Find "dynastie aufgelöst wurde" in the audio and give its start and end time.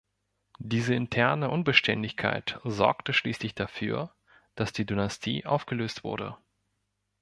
4.87-6.35